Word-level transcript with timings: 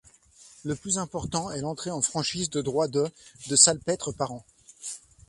Le 0.63 0.75
plus 0.75 0.97
important 0.97 1.51
est 1.51 1.61
l'entrée 1.61 1.91
en 1.91 2.01
franchise 2.01 2.49
de 2.49 2.63
droits 2.63 2.87
de 2.87 3.07
de 3.49 3.55
salpêtre 3.55 4.11
par 4.11 4.31
an. 4.31 4.43